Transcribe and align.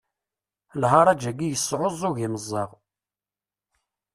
Lharaǧ-agi 0.81 1.47
yesɛuẓug 1.49 2.17
imeẓaɣ. 2.25 2.69